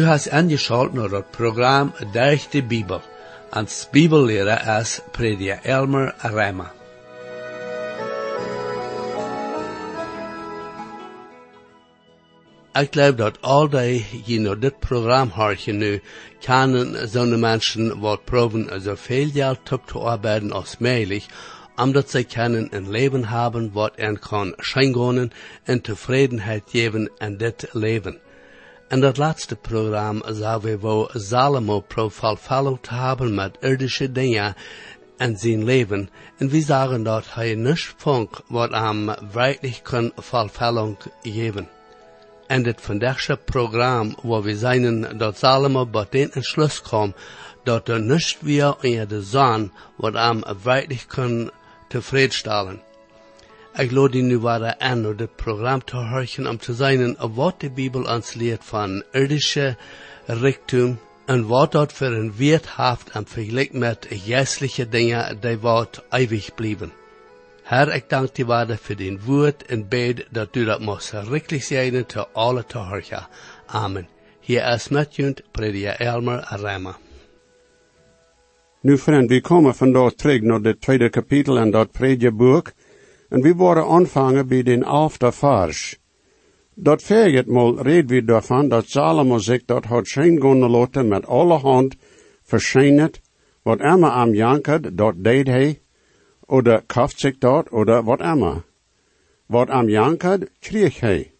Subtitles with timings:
[0.00, 3.02] Du hast angeschaut naar het programma Durch de Bibel.
[3.50, 6.72] Als Bibellehrer is prediker Elmer Rema.
[12.72, 16.02] Ik geloof dat al die die naar dit programma horen nu,
[16.40, 21.24] kunnen zo'n mensen wat proben zoveel geld op te arbeiden als mogelijk,
[21.76, 25.32] omdat zij kunnen een leven hebben wat en kan schijngonen
[25.64, 28.29] en tevredenheid geven in dit leven.
[28.90, 34.54] En dat laatste programma zou we Salomo vervolgd hebben met irdische dingen
[35.16, 36.10] en zijn leven.
[36.36, 41.68] En we zeggen dat hij niet vond wat hem werkelijk kan vervulling geven.
[42.46, 47.14] En dit vandaagse programma, waar we zijn dat Salomo bij den entschluss kwam,
[47.64, 51.50] dat er niet weer in de zon wat hem werkelijk kan
[51.88, 52.82] tevredenstellen.
[53.80, 57.60] Ik lood die nu waren aan om dit programma te horen om te zijn wat
[57.60, 59.76] de Bibel ons leert van irdische
[60.26, 66.04] rijkdom en wat dat voor een wert heeft en vergelijk met geestelijke dingen die wat
[66.10, 66.92] eeuwig blijven.
[67.62, 71.62] Herr, ik dank die waarde voor den woord en bid dat u dat moest richtelijk
[71.62, 73.26] zijn te alle te horen.
[73.66, 74.08] Amen.
[74.40, 76.96] Hier is met u, prediker Elmer Rema.
[78.82, 82.72] Nu vriend, we komen vandaag terug naar het tweede kapitel en dat predikeboek.
[83.30, 85.98] En we worden aanvangen bij den elfde vers.
[86.74, 87.08] Dat
[87.46, 91.96] mal red we daarvan dat Salomo zich dat had schijngonnen laten met alle hand
[92.42, 93.20] verschijnet,
[93.62, 95.80] wat immer am jankert, dat deed hij,
[96.46, 98.64] oder kauft zich dat, oder wat immer.
[99.46, 101.32] Wat am jankert, kreeg hij.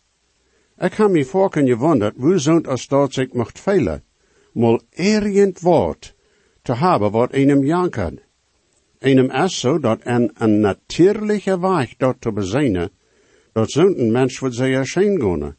[0.78, 4.02] Ik heb me vorken gewonderd, hoe zond als dat zich mocht velen,
[4.52, 6.14] mal irgend woord
[6.62, 8.29] te hebben wat einem jankert.
[9.02, 12.91] Einem zo dat en een natuurlijke weg dat te bezinnen,
[13.52, 15.56] dat zo'n mens wordt zeer schijngonen.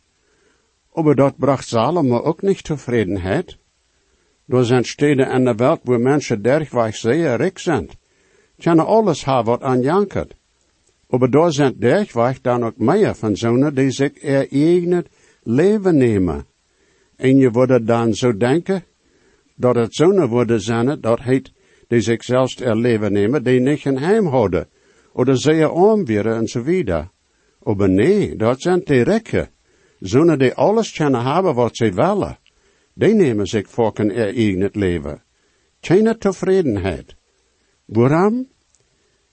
[0.94, 3.58] Aber dat bracht Salomo ook niet tevredenheid.
[4.46, 7.90] Door zijn steden in de wereld waar mensen dergweg zeer rijk zijn,
[8.58, 10.36] kunnen alles hebben wat aan jankert.
[11.10, 15.06] Aber door zijn dergweg dan ook meer van zonen die zich er eigen
[15.44, 16.46] leven nemen.
[17.16, 18.84] En je wordt dan zo denken,
[19.56, 21.52] dat het zonen worden zijn, dat heet
[21.92, 24.68] die zelfs er leven nemen, die niet een heim houden,
[25.14, 27.12] oder zeer arm werden en zo wieder.
[27.64, 29.50] Aber nee, dat zijn die rekken.
[30.00, 32.38] Zonen die alles kunnen hebben wat ze willen.
[32.94, 35.22] Die nemen zich voor er eigen leven.
[35.82, 37.16] Geen tevredenheid.
[37.86, 38.48] Waarom?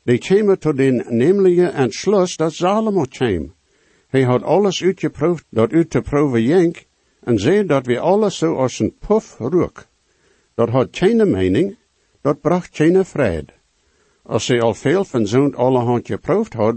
[0.02, 3.54] Die komen tot den nemelijke entschluss dat Salomo kwam.
[4.08, 6.86] Hij had alles uitgeproefd dat uit te proeven jenk,
[7.20, 9.86] en zei dat we alles zo als een puf rook.
[10.54, 11.77] Dat had geen mening,
[12.20, 13.52] dat bracht geen vrede.
[14.22, 16.76] Als hij al veel van zo'n allerhand geproefd had,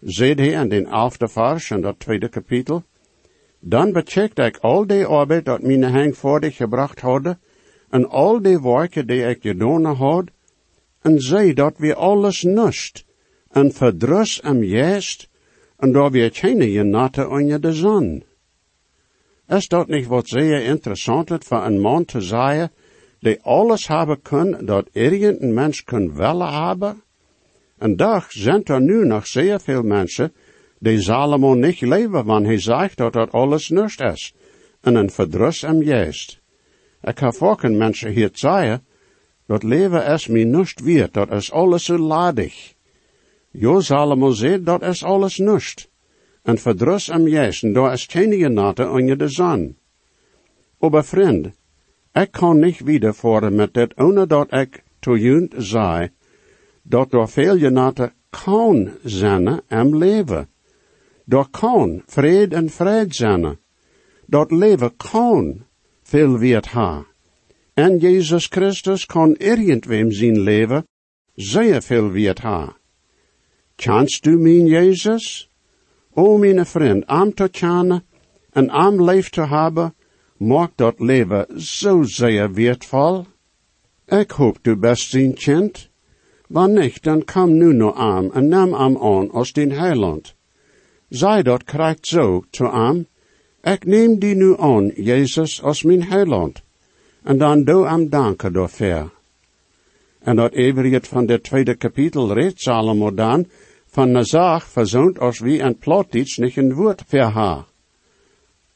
[0.00, 2.84] zei hij in den vers in dat tweede kapitel,
[3.60, 7.40] dan becheckte ik al die arbeid dat mijn hang voor dich gebracht hadden,
[7.90, 10.24] en al die werken die ik gedaan had,
[11.02, 13.04] en zei dat we alles nust,
[13.50, 15.28] en verdrus en juist,
[15.76, 18.24] en dat we geen genate onder de zon.
[19.48, 22.70] Is dat niet wat zeer interessant is voor een man te zeggen,
[23.20, 27.02] die alles hebben kunnen dat irgendein mens kan willen hebben?
[27.78, 30.32] En dag zijn er nu nog zeer veel mensen
[30.78, 34.34] die Salomo niet leven, want hij zegt dat dat alles nust is,
[34.80, 36.40] en een verdrus en juist.
[37.02, 38.84] Ik heb ook een mensen hier zeggen,
[39.46, 42.74] dat leven is me nust weer, dat is alles zo ladig.
[43.50, 45.88] Jo, Salomo zegt, dat is alles nust.
[46.42, 49.76] En verdrus en juist, en daar is geen genade onder de zon.
[50.80, 51.52] Aber vriend,
[52.20, 56.10] ik kan niet wiedervoeren met dit, ohne dat ik to junt zei,
[56.82, 60.48] dat door veel genade kan zijn en leven.
[61.24, 63.58] Door kan vrede en vrede zijn.
[64.26, 65.64] Dat leven kan
[66.02, 67.06] veel weer ha.
[67.74, 70.86] En Jezus Christus kan irgendwem zijn leven
[71.34, 72.76] zeer veel weer ha.
[73.76, 75.50] Kanst du mijn Jezus?
[76.14, 78.04] O mijn vriend, am te kennen
[78.52, 79.94] en am leef te hebben,
[80.40, 83.26] maakt dat leven zo zeer wertvol.
[84.06, 85.88] Ik hoop du best zijn kind.
[86.48, 90.34] Wanneer dan kom nu naar am en neem am aan als den heiland.
[91.08, 93.06] Zij dat krijgt zo te am,
[93.62, 96.62] ik neem die nu aan, Jezus, als mijn heiland.
[97.22, 99.12] En dan doe am danken daarvoor.
[100.18, 103.46] En dat everiet van het tweede kapitel redt Salomo dan
[103.86, 107.69] van zaak verzoend als wie een plotdienst niet een woord voor haar.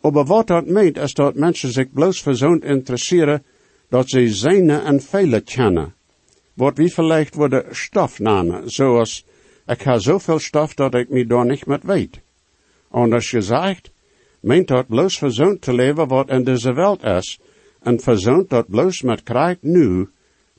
[0.04, 3.44] Aber wat dat meent is dat mensen zich bloos verzoend interesseren
[3.88, 5.94] dat ze zijne en vele kennen.
[6.54, 9.24] Wat wie vielleicht worden stof namen, zoals
[9.66, 12.20] ik heb zoveel stof dat ik me daar niet met weet.
[12.90, 13.90] Anders gezegd,
[14.40, 17.40] meent dat bloos verzoend te leven wat in deze wereld is,
[17.80, 20.08] en verzoont dat bloos met krijgt nu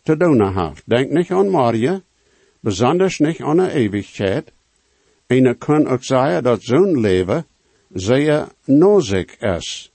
[0.04, 0.84] te doen heeft.
[0.86, 2.04] Denk niet aan morgen,
[2.60, 4.52] besonders niet aan de eeuwigheid.
[5.28, 7.46] En kan ook zeggen dat zo'n leven
[7.94, 9.92] zeer nodig is.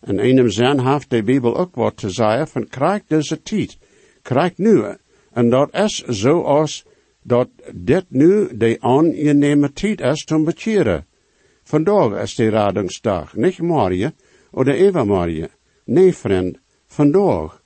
[0.00, 3.78] In hem zin heeft de Bijbel ook wat te zeggen van krijg deze tijd,
[4.22, 4.84] krijg nu.
[5.32, 6.84] En dat is zoals
[7.22, 11.06] dat dit nu de aangename tijd is te bekeren.
[11.62, 14.14] Vandaag is de radingsdag, niet morgen,
[14.50, 15.50] of overmorgen.
[15.84, 17.62] Nee, vriend, vandaag.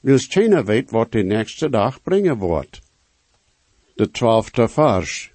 [0.00, 2.80] Wils keiner weet wat de nächste dag brengen wordt.
[3.94, 5.32] De twaalfde vers.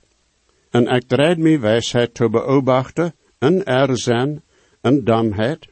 [0.70, 3.14] En ik dreid mij wijsheid te beobachten,
[3.46, 4.42] en erzijn,
[4.82, 5.68] en damheid.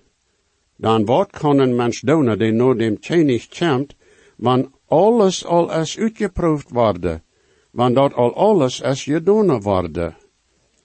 [0.78, 3.96] Dan wat kan een mens doen die no dem tjenig komt,
[4.38, 7.24] want alles al is uitgeproefd worden,
[7.72, 10.16] want dat al alles is gedaan worden.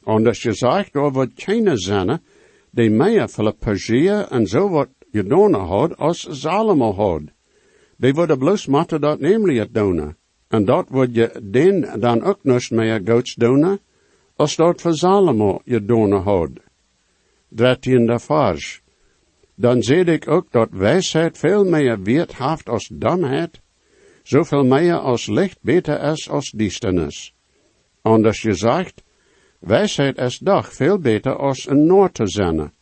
[0.05, 2.23] Anders gezegd over keine zinnen,
[2.71, 7.23] die meer veel plezier en zo wat gedaan had als Salomo had.
[7.97, 10.17] Die worden bloos moeten dat namelijk het doen.
[10.49, 13.79] En dat wordt je den dan ook niet meer goeds doen,
[14.37, 16.68] als dat voor Salomo gedaan had.
[17.49, 18.83] Dertiende vers.
[19.55, 23.61] Dan zie ik ook dat wijsheid veel meer weert heeft als domheid,
[24.23, 27.35] zoveel meer als licht beter is als duisternis.
[28.03, 29.03] Anders gezegd,
[29.59, 32.73] wijsheid is doch veel beter als een noord te zijn.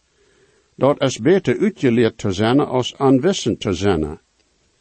[0.74, 4.20] Dat is beter uitgeleerd te zijn als aanwissend te zijn.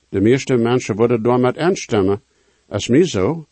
[0.10, 2.24] De meeste mensen worden door met instemmen,
[2.70, 3.48] is mij zo,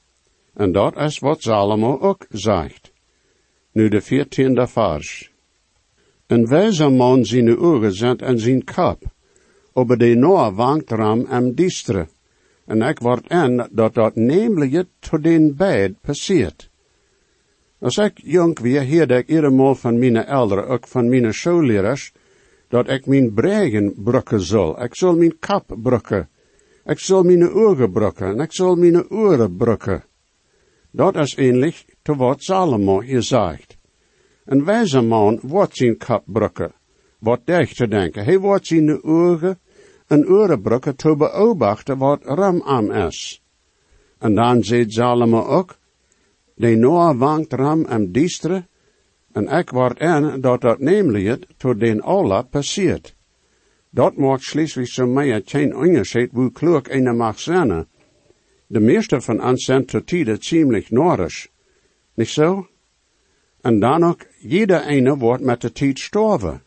[0.54, 2.92] en dat is wat Salomo ook zegt.
[3.72, 5.33] Nu de veertiende vers.
[6.28, 9.04] Een wijze man zijn ogen zet en zijn kap,
[9.74, 12.08] over de noa wankt ram en distre.
[12.66, 16.70] En ik word en dat dat namelijk tot den beid passiert.
[17.80, 22.12] Als ik jong weer, heerde ik iedere van mijn elderen, ook van mijn schoolleraars,
[22.68, 24.84] dat ik mijn bregen brukken zal.
[24.84, 26.30] Ik zal mijn kap brukken.
[26.86, 28.28] Ik zal mijn ogen brukken.
[28.28, 30.04] En ik zal mijn oren brukken.
[30.92, 33.78] Dat is ähnlich te wat Salomo hier zegt.
[34.46, 36.74] Een wijze man wordt zijn kap brukken.
[37.20, 38.24] Wat dicht te denken.
[38.24, 39.60] Hij wordt zijn ogen
[40.08, 43.42] en oren brukken te beobachten wat ram am is.
[44.20, 45.78] En dan zegt Salomo ook,
[46.56, 48.68] de Noah wankt ram am diestre,
[49.32, 53.16] en ik word en dat dat namelijk tot den alla passiert.
[53.90, 57.88] Dat maakt schließlich zo meer geen onderscheid hoe klug een mag zijn.
[58.68, 61.50] De meeste van ons zijn tot ziemlich norisch.
[62.14, 62.68] Niet zo?
[63.64, 66.62] En dan ook, jeder ene wordt met de tijd sterven.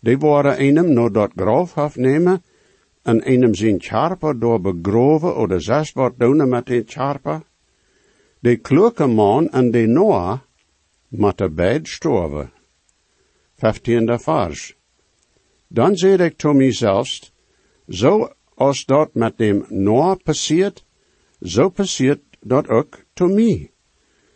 [0.00, 2.42] Die worden einem no dat graf afnemen,
[3.02, 7.42] en einem zijn charper door begroven, oder zes wordt doen met den charper.
[8.38, 10.38] De kloeke man en de Noah,
[11.08, 12.52] moeten beid sterven.
[13.54, 14.76] Vijftiende vers.
[15.68, 17.30] Dan zei ik to mezelf,
[17.88, 20.84] zo als dat met dem Noah passiert,
[21.42, 23.71] zo passiert dat ook to mij.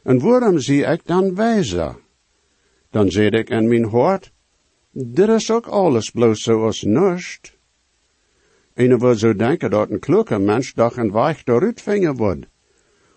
[0.06, 1.97] En waarom zie ik dan wijzer?
[2.91, 4.32] Dan zei ik in mijn hart,
[4.91, 7.58] dit is ook alles bloos zoals nust.
[8.75, 12.46] En wil zo denken dat een kloeke mens dag en weich daaruit vingen wordt.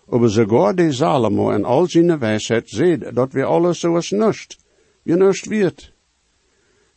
[0.08, 4.58] Aber sogar de Salomo en al zijn wijsheid zei dat we alles zoals nust,
[5.02, 5.92] je nust wird.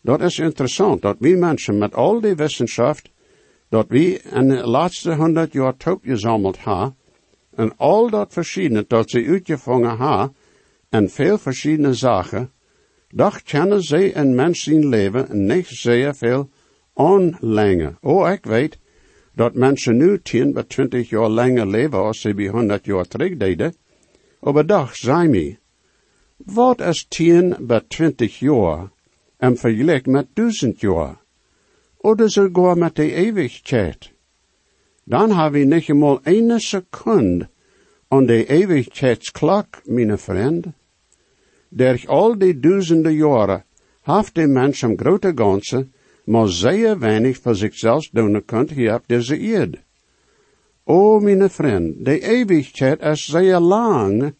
[0.01, 2.97] Dat is interessant, dat we mensen met al die wetenschap,
[3.69, 6.95] dat we in de laatste honderd jaar top gezameld hebben,
[7.55, 10.35] en al dat verschiedene dat ze uitgevangen hebben,
[10.89, 12.51] en veel verschillende zaken,
[13.09, 16.49] doch kennen ze in mensen leven niet zeer veel
[16.93, 17.97] aanlengen.
[18.01, 18.77] Oh, ik weet,
[19.35, 23.37] dat mensen nu tien bij twintig jaar langer leven als ze bij honderd jaar terug
[23.37, 23.75] deden.
[24.39, 25.57] Maar doch, zei me,
[26.37, 28.91] wat is tien bij twintig jaar
[29.37, 31.21] en vergelijk met duizend jaar?
[31.97, 34.12] Oder sogar met de eeuwigheid?
[35.03, 37.49] Dan hebben we niet eenmaal een seconde
[38.07, 40.65] aan de eeuwigheidsklok, mijn vriend.
[41.69, 43.65] Durch al die duizenden jaren
[44.01, 45.87] heeft de mens een grote ganse
[46.23, 49.77] maar zeer weinig voor zichzelf doen kunt hier op deze eerd.
[50.83, 54.33] O, mijn vriend, de eeuwigheid is zeer lang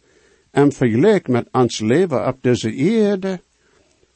[0.50, 3.40] en vergelijk met ons leven op deze eerde.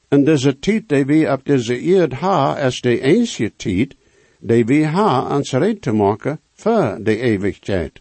[0.09, 3.97] En deze tijd die we op deze eerd ha, is de enige tijd
[4.39, 8.01] die we ha ons red te maken voor de eeuwigheid.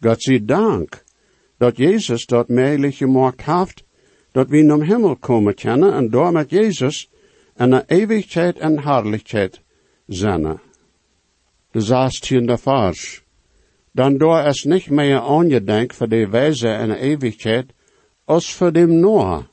[0.00, 1.04] God zij dank
[1.58, 3.84] dat Jezus dat mogelijk gemaakt heeft,
[4.32, 7.10] dat we naar hemel komen kunnen en door met Jezus
[7.54, 9.60] en een eeuwigheid en herrlichkeit
[10.06, 10.60] zijn.
[11.70, 13.22] De zestiende vers.
[13.90, 17.72] Dan door es niet meer aangedenk voor de wijze en eeuwigheid,
[18.24, 19.44] als voor dem Noah.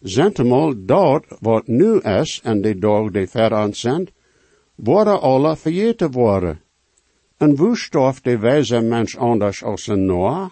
[0.00, 4.08] Zentemal dat wat nu is en de dag die veraan zijn,
[4.74, 6.60] worden alle vergeten worden.
[7.36, 10.50] En hoe stof de wijze mens anders als een Noah?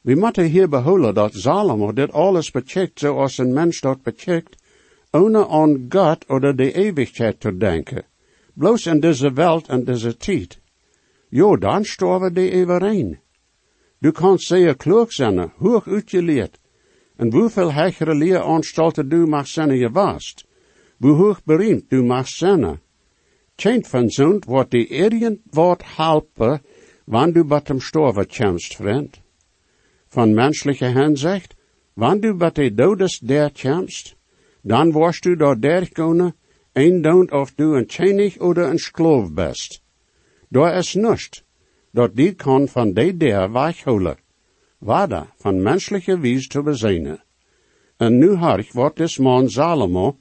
[0.00, 4.56] We moeten hier behouden dat Salomo dit alles becheckt zoals een mens dat becheckt,
[5.10, 8.04] ohne aan God oder de eeuwigheid te denken.
[8.54, 10.60] Bloos in deze wereld en deze tijd.
[11.28, 13.18] Jo, dan storven de evereen.
[13.98, 16.58] Du kannst zeer klug zijn, hoog uitgeleerd,
[17.16, 20.46] en hoeveel hegere leeranstalten du mag zijn je wast,
[20.98, 22.80] hoe hoog bereimd du mag zijn.
[23.54, 26.62] Tjent van zond wordt die irgend wat helpen,
[27.04, 29.20] wanneer du bij dem storven komst, vriend.
[30.08, 31.54] Van menselijke henzicht,
[31.94, 34.16] wanneer du bij de dodes der komst,
[34.62, 36.34] dan worst du door der kunnen,
[36.72, 39.82] een don't of du een tjenig oder een skloof best.
[40.48, 41.44] Door is nust,
[41.90, 44.18] dat die kan van de der weichholen,
[44.78, 47.22] waarde van menselijke wies te bezinnen.
[47.96, 50.18] En nu hark wordt des man Salomo,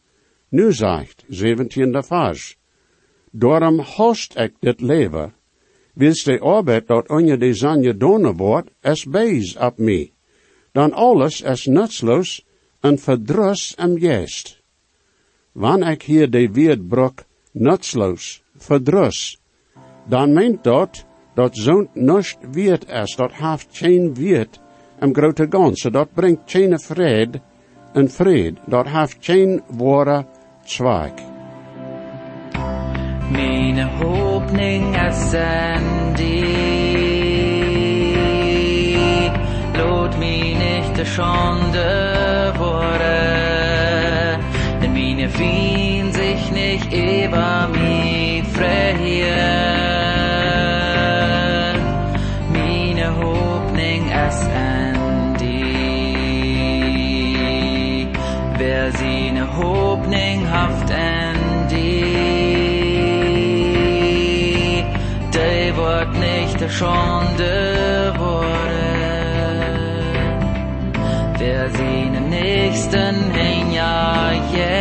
[0.49, 2.57] nu zegt, zeventiende vers,
[3.31, 5.33] Daarom host ik dit leven,
[5.93, 10.11] wils de arbeid dat onder de zanje donen wordt, es bees op mij.
[10.71, 12.45] Dan alles is nutsloos
[12.79, 14.61] en verdrus en jest.
[15.51, 19.39] Wanneer ik hier de weerdbrok nutsloos, verdrus,
[20.07, 24.59] dan meent dat dat zo'n nust weerd is, dat heeft geen weerd
[24.99, 27.41] en grote ganse, dat brengt geen vrede
[27.93, 30.25] en vrede, dat heeft geen ware
[30.69, 31.11] zwaak.
[33.29, 36.55] Mijn hoopning is in die.
[39.73, 44.39] Lot mij nicht de Schande worden,
[44.81, 48.86] denn meine Fien sich nicht über mich freien.
[66.77, 68.67] Schande worden.
[71.39, 73.15] Wer sie ne nächsten
[73.73, 74.77] Jahr jet,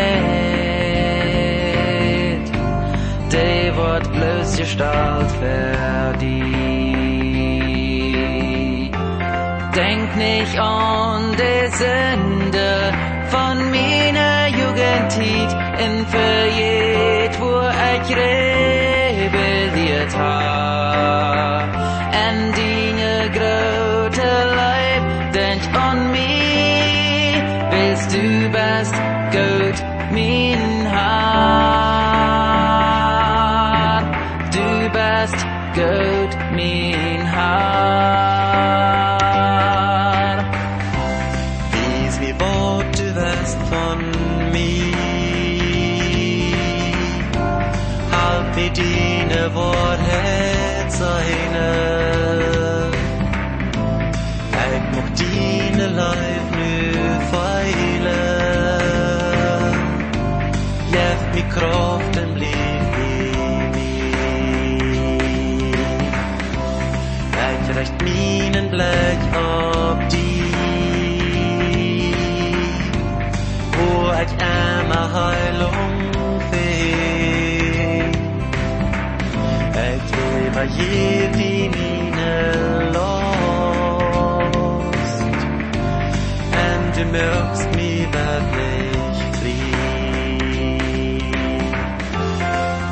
[3.32, 6.36] der wird bloß Gestalt verdient.
[9.74, 12.72] Denk nicht an die Sünde
[13.32, 15.52] von meiner Jugendtiet
[15.84, 18.45] in verjet, wo ich rebelliert
[28.76, 28.94] du best
[29.32, 30.65] gut
[80.66, 83.22] lever je wie mine lost
[86.52, 88.08] En du merkst mir
[88.52, 90.78] wirklich fliehen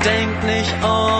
[0.04, 1.13] Denk nicht an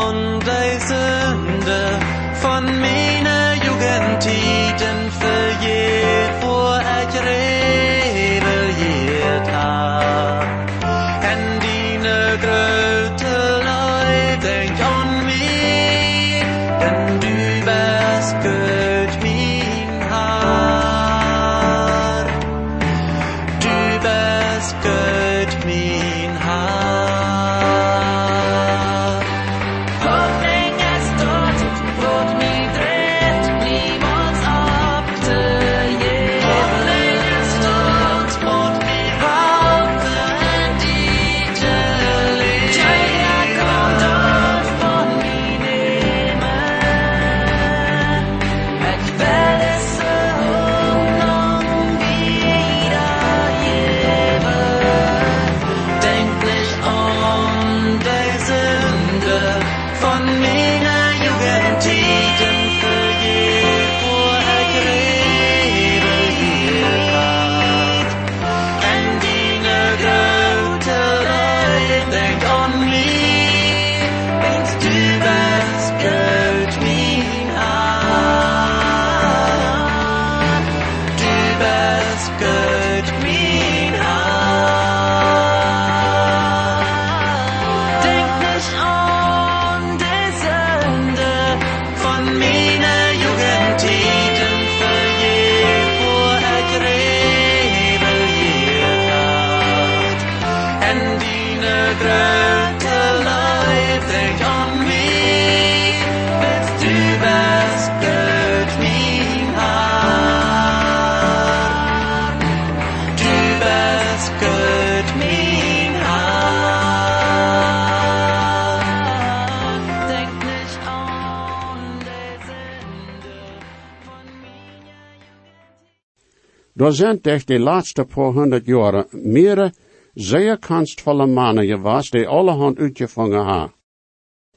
[126.84, 129.72] Da zijn durch de laatste paar honderd jaren meerdere
[130.14, 133.72] zeer kunstvolle mannen geweest die allerhand uitgevangen ha.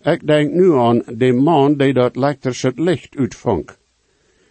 [0.01, 3.77] Ik denk nu aan de man die dat elektrisch het licht uitvangt.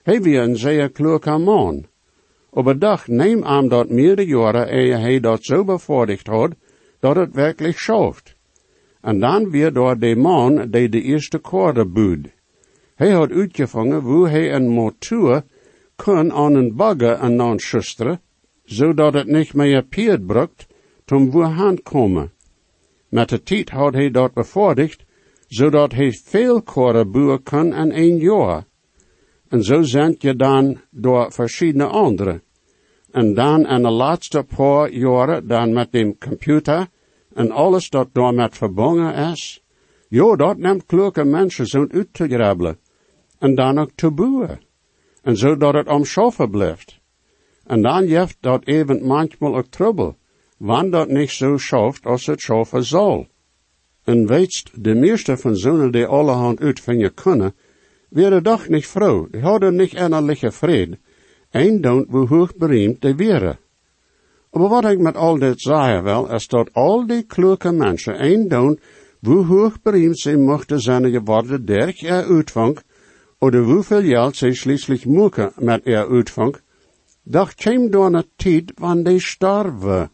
[0.02, 1.86] Hij wie een zeer kloeke man.
[2.78, 6.54] Dag neem aan dat meerdere jaren eer hij dat zo bevorderd had,
[7.00, 8.36] dat het werkelijk schaft.
[9.00, 12.26] En dan weer door de man die de eerste koorde boed.
[12.94, 15.42] Hij had uitgevangen hoe hij een motor
[15.96, 18.20] kon aan een bagger en aan schusteren,
[18.64, 20.66] zodat het niet meer peerd brukt,
[21.04, 22.32] toen we hand komen.
[23.08, 25.04] Met de tijd had hij dat bevorderd,
[25.46, 28.64] zodat hij veel koren boeren kan in één jaar.
[29.48, 32.42] En zo zend je dan door verschillende andere.
[33.10, 36.88] En dan in de laatste paar jaren dan met de computer
[37.34, 39.62] en alles dat door met verbonden is.
[40.08, 42.78] Jo, dat neemt kloke mensen zo uit te grabbelen.
[43.38, 44.60] En dan ook te boeren.
[45.26, 47.00] En zodat het omschoffen blijft.
[47.64, 50.14] En dan heeft dat even manchmal ook trouble,
[50.56, 53.26] wanneer dat niet zo schaft als het schaffen zal.
[54.04, 57.54] En weetst, de meeste van zonen die allerhand uitvingen kunnen,
[58.08, 60.98] werden doch niet vrouw, die hadden niet innerlijke vrede,
[61.50, 63.58] en don't hoe hoog bereemd die waren.
[64.50, 68.48] Maar wat ik met al dit zeggen wil, is dat al die kloke mensen een
[68.48, 68.78] doen,
[69.20, 72.78] hoe hoog bereemd ze mochten zijn geworden durch er uitvang,
[73.38, 76.56] oder hoeveel geld ze schließlich moeken met er uitvang,
[77.22, 80.10] doch kwam door een tijd wanneer die starven.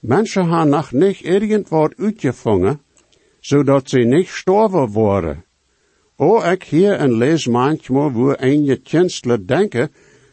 [0.00, 2.80] Mensen hebben nog niet irgendwat uitgevangen,
[3.40, 5.44] zodat ze niet storven worden.
[6.16, 9.90] Oh, ik hier en lees manchmal, wo een je künstler denken,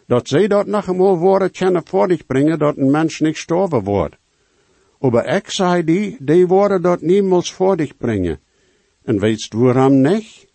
[0.08, 4.16] dat zij dat nog eenmaal worden kunnen voor brengen dat een mens niet sterven wordt.
[5.00, 8.40] Maar ik zei die, die worden dat niemals voor dich brengen.
[9.04, 10.51] En weetst waarom niet?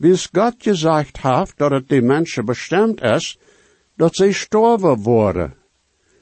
[0.00, 3.38] Wils God gezegd heeft dat het die mensen bestemd is,
[3.94, 5.54] dat zij sterven worden.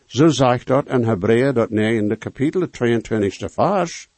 [0.06, 4.08] Zo zegt dat in Hebreeën dat in de kapitel 22 vers.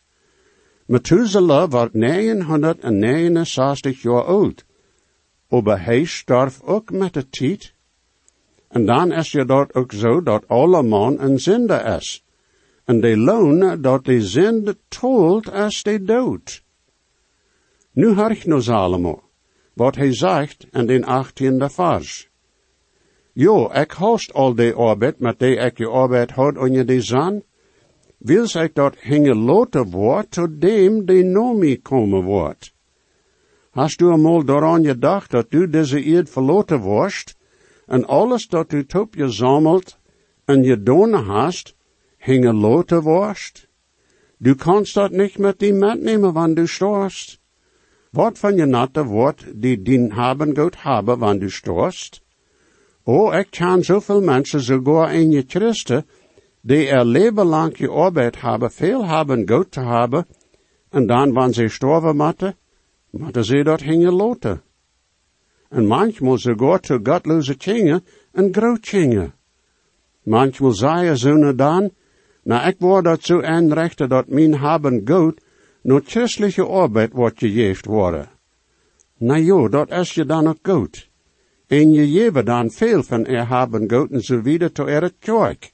[0.87, 4.65] Methuselah wordt 969 jaar oud.
[5.49, 7.75] Maar hij starf ook met de tijd
[8.69, 12.25] en dan is je dat ook zo dat alle man een zinde is.
[12.85, 16.63] En de loon dat de zinde tolt is de dood.
[17.93, 19.30] Nu hoor ik nog Salomo,
[19.81, 22.29] wat hij zegt in den achttiende vers.
[23.33, 27.43] Jo, ik host al de arbeid met die ik je arbeid had onder de zon,
[28.19, 32.75] wil ik dat hinge loten wordt tot dem de nomi komen wordt.
[33.71, 37.37] Hast du eenmaal daaraan gedacht dat du deze eerd verloten worst,
[37.87, 39.83] en alles dat u top je
[40.45, 41.75] en je donen hast,
[42.19, 43.69] hinge lote worst.
[44.37, 47.40] Du kannst dat niet met die metnemen, wanneer du storst.
[48.11, 52.23] Wat van je natte wordt die dien haben goed hebben, wanneer du storst?
[53.03, 56.07] Oh, ik kan zoveel mensen sogar in je Christen,
[56.61, 60.27] die er leven lang je arbeid hebben, veel hebben goed te hebben,
[60.91, 62.57] en dan, wanneer ze storven matten,
[63.11, 64.63] matten ze dat hinge loten
[65.71, 68.03] en manchmal sogar zu gottlose Tjinge
[68.35, 69.33] en grootjinge.
[70.23, 71.91] Manchmal zei zonen dan,
[72.43, 75.41] na ik word dat zo aanrechten dat mijn haben goed,
[75.83, 78.29] no christelijke arbeid wordt gegeven worden.
[79.17, 81.09] Na jo, dat is je dan ook goed.
[81.67, 85.73] En je geven dan veel van er haben goed en zo wieder to er kerk.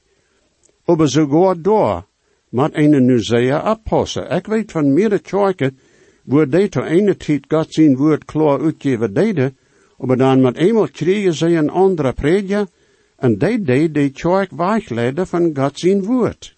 [0.85, 2.05] Aber sogar door,
[2.49, 4.29] mat een zeer oppassen.
[4.29, 5.77] Ik weet van meerdere kerken,
[6.23, 9.57] waar die to ene tijd God zijn woord klaar uitgeven deden,
[9.97, 12.67] maar dan met eenmaal kregen ze een andere predje,
[13.15, 16.56] en die deed de kerk wegleiden van God zijn woord.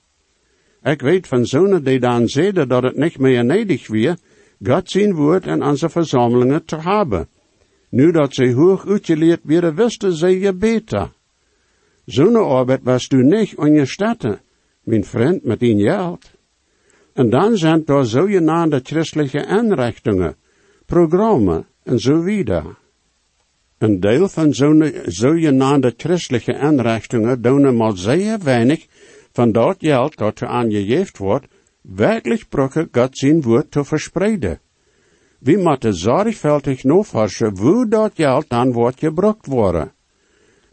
[0.84, 4.18] Ik weet van zonen die dan zeiden dat het niet meer nedig weer,
[4.64, 7.28] God zijn woord en onze verzamelingen te hebben.
[7.90, 11.12] Nu dat ze hoog uitgeleerd werden, wisten ze je beter.
[12.06, 14.42] Zo'n arbeid was du niet on je statten,
[14.84, 16.32] mijn vriend, met een geld.
[17.14, 20.36] En dan zijn er zogenaamde christelijke inrichtingen,
[20.86, 22.78] programma en zo wieder.
[23.78, 28.86] Een deel van zo'n zogenaamde christelijke inrichtingen doen maar zeer weinig
[29.40, 31.48] van dat geld dat er aangegeven wordt,
[31.82, 34.60] werkelijk brokken God zijn woord te verspreiden.
[35.40, 39.92] We moeten zorgvuldig nofforschen hoe dat geld dan wordt gebruikt worden.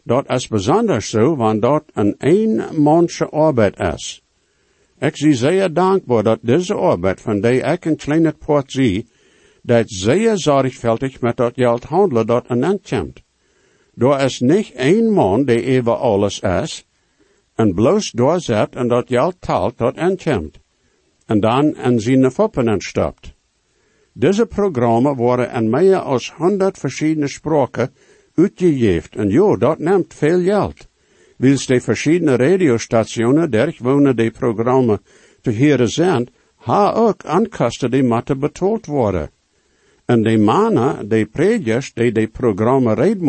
[0.03, 4.23] Dat is besonders zo, want dat een eenmansche arbeid is.
[4.99, 9.07] Ik zie zeer dankbaar dat deze arbeid van die ik kleine poort zie,
[9.61, 13.21] dat zeer zorgvuldig met dat geld handelen dat een end komt.
[13.93, 16.86] Door is niet één man die even alles is,
[17.57, 19.35] en bloos doorzet en dat geld
[19.95, 20.59] end komt.
[21.25, 23.33] En dan in zijn foppen entstapt.
[24.13, 27.93] Deze programma worden in meer als honderd verschillende spraken
[28.35, 30.87] uitgegeven, en jo, dat neemt veel geld.
[31.37, 34.99] Wils de verschiedene radiostationen, wonen de programma
[35.41, 39.29] te heren zijn, ha ook aankasten die moeten betaald worden.
[40.05, 43.21] En de mannen, de predikers, die de programma reed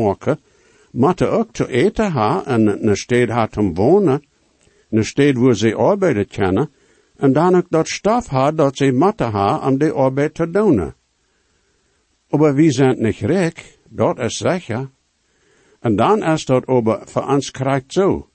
[0.91, 4.25] moeten ook te eten ha en een stad ha te wonen,
[4.91, 6.71] een stad waar ze arbeiden kennen,
[7.17, 10.93] en dan ook dat staf ha dat ze moeten ha om de arbeid te doen.
[12.31, 14.91] Aber wie zijn niet rijk, dat is zeker.
[15.81, 18.29] En dan is dat over voor ons krijgt zo.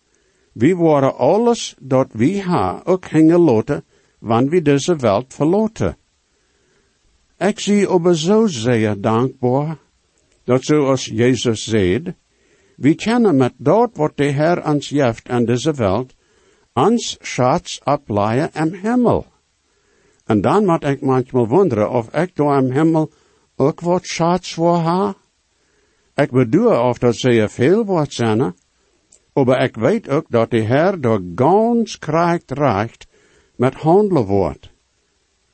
[0.53, 3.83] We worden alles dat we ha ook hingen loten,
[4.19, 5.97] wanneer we deze wereld verloten.
[7.37, 9.77] Ik zie over zo zeer dankbaar,
[10.43, 12.15] dat zoals Jezus zei,
[12.83, 16.13] we kennen met dat wat de Heer ons geeft aan deze wereld,
[16.73, 19.25] ons schatz opleien in hemel.
[20.25, 23.11] En dan moet ik manchmal wonderen of ik door in hemel
[23.55, 25.15] ook wat schatz voor ha.
[26.15, 28.55] Ik bedoel of dat zeer veel wordt zijn,
[29.33, 33.07] maar ik weet ook dat de Heer door gans krijgt recht
[33.55, 34.69] met handelen wordt.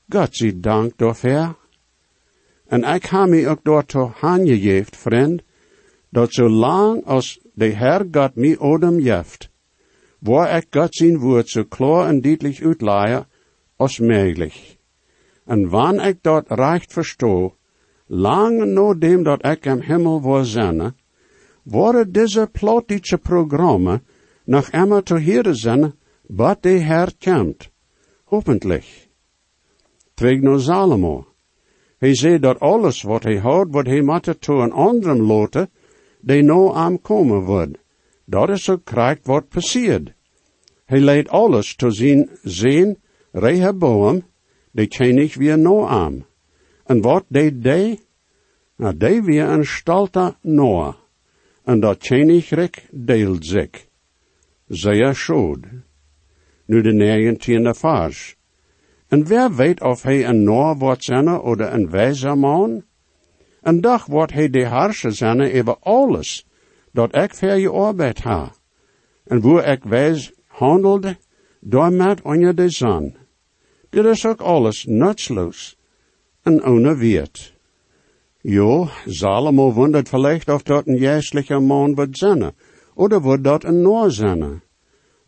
[0.10, 1.58] God zie dank daarvoor.
[2.68, 5.42] En ik heb me ook door te geeft, vriend,
[6.10, 9.50] dat zolang als de Heer God me odem jeft,
[10.19, 13.28] waar ik God zien woord zo klaar en duidelijk uitleiden
[13.76, 14.78] als mogelijk.
[15.45, 17.56] En wanneer ik dat recht verstoor,
[18.06, 20.95] lang nadat dat ik im Himmel wil zijn,
[21.63, 24.02] worden deze plotische programma
[24.43, 25.93] nog immer te horen zijn,
[26.28, 27.69] wat de Heer kent.
[28.24, 29.08] Hoffentlich.
[30.13, 31.28] Träg no Salomo.
[31.98, 35.69] Hij zei dat alles wat hij houdt, wat hij moet to een anderen loten,
[36.22, 37.78] die no am komen wordt.
[38.26, 40.14] Dat is ook krijgt wat passiert.
[40.86, 42.98] Hij leidt alles te zien, zien,
[43.32, 44.24] Rehoboam,
[44.72, 46.26] die ken ik weer no am.
[46.86, 48.00] En wat deed hij?
[48.76, 50.96] Nou, die weer een stalta Noah.
[51.64, 53.88] En dat ken ik rek deelt zich.
[54.68, 55.66] Zeer schuld.
[56.66, 58.36] Nu de negentiende vers.
[59.08, 62.84] En wer weet of hij een Noah wordt zijn of een wijzer man?
[63.62, 66.45] En dag wordt hij de harsje zijn over alles,
[66.91, 68.52] dat ik voor je arbeid ha.
[69.26, 71.17] En wo ik wijs handelde,
[71.60, 73.17] door met onder de zon.
[73.89, 75.78] Dit is ook alles nutsloos
[76.43, 77.54] en onweert.
[78.41, 82.52] Jo, Salomo wundert vielleicht of dat een geestlicher man wird zijn,
[82.95, 84.62] oder wordt dat een Noor zijn.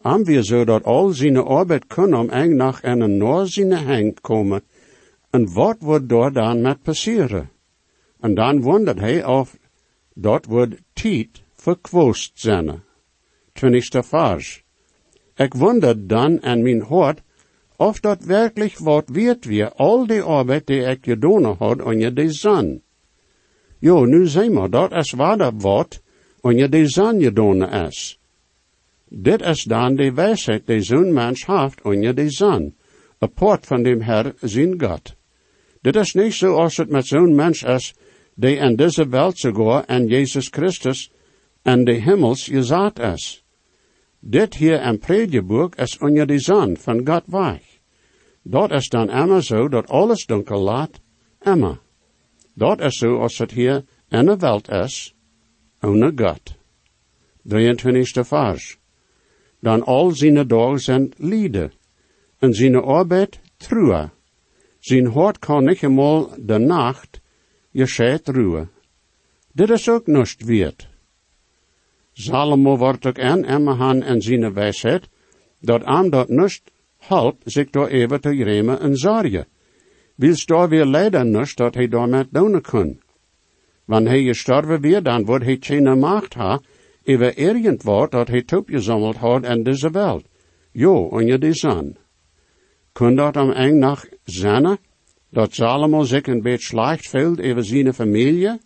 [0.01, 4.21] Am wir so dat al zijn arbeid kunnen om eng nach een Noor zijn hang
[4.21, 4.61] komen,
[5.29, 7.49] en wat wordt door dan met passeren?
[8.21, 9.57] En dan wundert hij of
[10.13, 12.83] dat wordt tijd verkwoost zijn.
[13.53, 14.63] Twintigste vers.
[15.35, 17.21] Ik wonder dan aan mijn hart,
[17.75, 22.31] of dat werkelijk wat wird weer al die arbeid die ik gedaan had onder de
[22.31, 22.81] zon.
[23.79, 26.01] Jo, nu zijn we, dat is waar dat wat
[26.41, 28.19] onder de zon gedaan is.
[29.09, 32.75] Dit is dan de wijsheid die zo'n mens heeft onder de zon,
[33.19, 35.15] apart van dem Herr zijn God.
[35.81, 37.93] Dit is niet zoals het met zo'n mens is,
[38.35, 41.11] die in deze sogar en Jezus Christus
[41.63, 43.43] en de hemels gezaad is.
[44.19, 47.61] Dit hier in predieboek is onder de zon van God weg.
[48.43, 51.01] Dat is dan immer zo dat alles donker laat,
[51.41, 51.79] immer.
[52.53, 55.15] Dat is zo als het hier in de wereld is,
[55.81, 56.55] ohne God.
[57.43, 58.27] 23.
[58.27, 58.77] vers.
[59.59, 61.71] Dan al zijn dagen zijn lieden,
[62.39, 64.09] en zijn arbeid truhe.
[64.79, 67.20] Zijn hart kan niet eenmaal de nacht
[67.71, 68.69] je scheid ruwen.
[69.53, 70.87] Dit is ook nust weert.
[72.13, 75.09] Salomo wordt ook en emma han en zijn wijsheid,
[75.59, 79.47] dat aan dat nust helpt zich door even te remen en zorgen.
[80.15, 82.99] Wils daar weer lijden nust dat hij daarmee doen kan.
[83.85, 86.61] Wanneer hij gestorven weer, dan wordt hij geen macht ha,
[87.05, 90.25] over irgendwat dat hij toepgezameld had in deze wereld.
[90.71, 91.97] Jo, onder de zon.
[92.91, 94.77] Kun dat am eng nach zijn,
[95.31, 98.59] dat Salomo zich een beetje slecht voelt over zijn familie?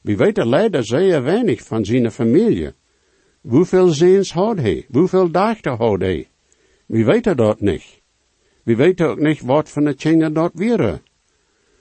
[0.00, 2.72] We weten leider zeer weinig van zijn familie.
[3.40, 4.86] Hoeveel ziens had hij?
[4.90, 6.28] Hoeveel dachten had hij?
[6.86, 8.00] We weten dat niet.
[8.62, 11.00] We weten ook niet wat van de dingen dat waren.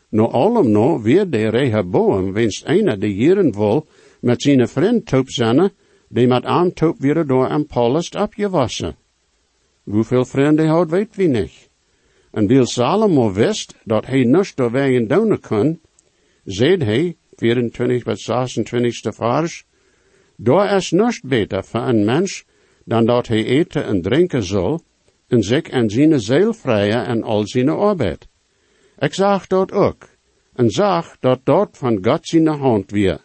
[0.10, 3.86] No allem no weer de Rehoboam winst einer de jaren vol
[4.20, 5.72] met zijn vriend toop zijn,
[6.10, 8.96] die met aantoop weer door een Paulus opgewassen.
[9.84, 11.70] Hoeveel vrienden had weet we niet.
[12.36, 15.82] En wil Salomo wist dat hij niets door wegen doen kon,
[16.44, 19.66] zei hij, 24 tot 26 vers,
[20.36, 22.46] daar is niets beter voor een mens
[22.86, 24.82] dan dat hij eten en drinken zal,
[25.28, 28.28] en zich en zijn ziel vrijen en al zijn arbeid.
[29.00, 30.10] Ik zag dat ook,
[30.54, 33.20] en zag dat dat van God zijn hand weer.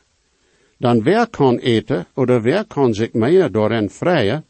[0.78, 4.44] dan wer kan eten oder wer kan zich meer daarin vrijen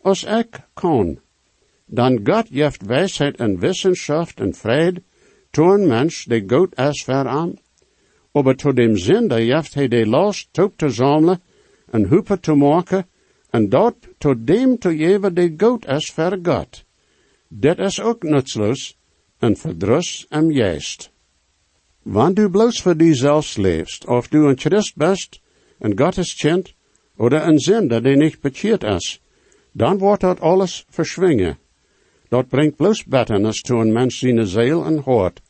[0.00, 1.18] als ik kan.
[1.92, 5.02] Dan God geeft wijsheid en wetenschap en vrede
[5.50, 7.58] to een mens die goed is aan.
[8.32, 11.40] Aber to dem zinde geeft hij de last ook te zamelen
[11.90, 13.06] en hoepen te maken
[13.50, 16.84] en dat tot dem te geven die goed is voor God.
[17.48, 18.96] Dat is ook nutsloos
[19.38, 21.10] en verdrus en juist.
[22.02, 25.40] Wanneer du bloos voor jezelf leefst, of du een Christ bist
[25.78, 26.74] en God is kent,
[27.16, 29.20] oder een zinde die niet bekeerd is,
[29.72, 31.58] dan wordt dat alles verschwingen.
[32.32, 35.40] Dat brengt bloos betternis toe een mens zijn ziel en hart.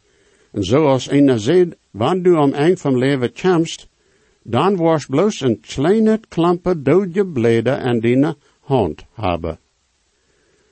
[0.52, 3.88] En zoals een zegt, wanneer du am eind van leven komst,
[4.42, 9.58] dan was bloos een kleine klampe dode bleden en die hand hebben.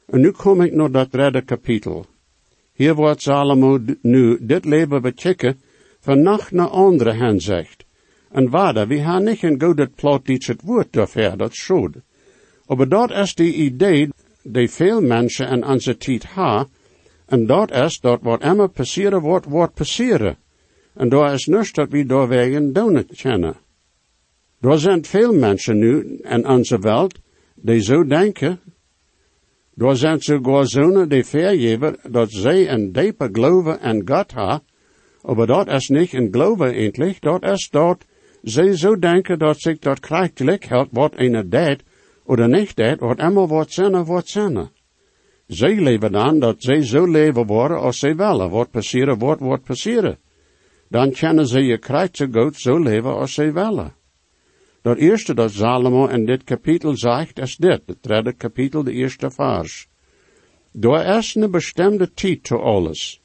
[0.06, 2.06] En nu kom ik naar dat derde kapitel.
[2.72, 5.60] Hier wordt Salomo nu dit leven bekijken
[6.00, 7.84] van nacht naar andere hen zegt.
[8.30, 11.94] En waarde, we hebben niet een goede plot iets het woord daarvoor, dat schoot.
[12.66, 14.08] Maar dat is de idee
[14.42, 16.68] die veel mensen in onze tijd hebben,
[17.26, 20.36] en dat is dat wat immer passeren wordt, wordt passeren.
[20.94, 23.56] En daar is niets dat we doorwegen doen kennen.
[24.60, 27.18] Er zijn veel mensen nu in onze wereld
[27.54, 28.60] die zo denken.
[29.76, 34.62] Er zijn sogar zonen die vergeven dat zij een diepe geloven in God hebben,
[35.22, 38.04] maar dat is niet een geloven eindelijk, dat is dat
[38.42, 41.82] zij zo denken dat zich dat krijgelijk helpt wat een deed,
[42.30, 44.70] oder niet deed, wat immer wordt zinnen, wordt zinnen.
[45.46, 48.50] Zij leven dan dat zij zo leven worden als zij willen.
[48.50, 50.18] Wat passeren wordt, wordt passeren.
[50.88, 53.94] Dan kunnen ze je krijgt goed zo leven als zij willen.
[54.82, 59.30] Dat eerste dat Salomo in dit kapitel zegt, is dit, het derde kapitel, de eerste
[59.30, 59.88] vers.
[60.72, 63.20] Door is een bestemde tijd te alles.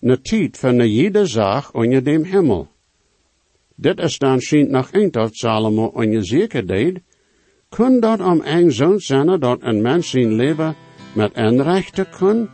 [0.00, 2.68] Een tijd van jede zaak onder dem hemel.
[3.74, 7.00] Dit is dan schijnt nog een dat Salomo onder zeker deed.
[7.74, 10.74] Kun dat om een zo'n zijn dat een mens zijn leven
[11.12, 12.48] met rechten kan?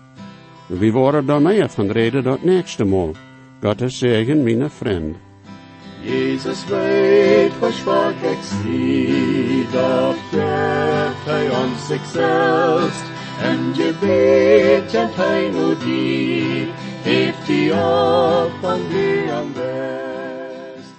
[0.67, 3.15] We worden daar meer van reden dat nächste Mal.
[3.61, 5.17] Gottes zegen, mijn vriend.
[6.03, 13.11] Jesus weet versprach ik zie, dat geeft hij ons zichzelf.
[13.43, 16.69] En je weet en hij nu die,
[17.03, 20.95] heeft die op van die am best.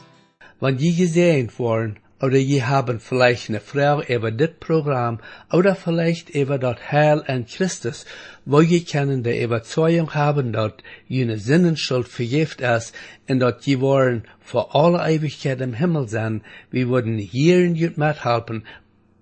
[0.58, 5.20] Wann je gesehen worden, oder je haben vielleicht eine Frau über dit Programm
[5.52, 8.06] oder vielleicht über dort Heil in Christus,
[8.46, 12.94] wo je können die Überzeugung haben, dort jene Sinnenschuld vergift ist
[13.28, 17.98] und dort je wollen vor alle Ewigkeit im Himmel sein, wir würden hier in jut
[17.98, 18.66] mithelfen,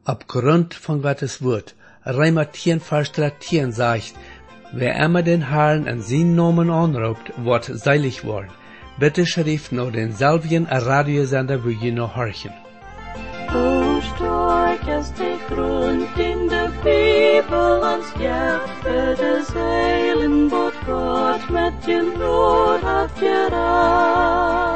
[0.04, 1.76] aufgrund von Gottes Wort.
[2.04, 4.14] Reimer 10, Vers 13 sagt,
[4.74, 8.50] wer immer den Herrn in seinen Namen anruft, wird seilig worden.
[9.00, 12.52] Bitte schrift nur den selben Radiosender, wo je noch horchen.
[14.89, 18.84] De grond in de Bibel ons geeft
[19.17, 24.69] de zeilen, wat God met je nood had gedaan.